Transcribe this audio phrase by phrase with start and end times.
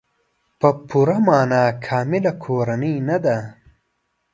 [0.59, 3.37] په پوره معنا کامله کورنۍ نه ده.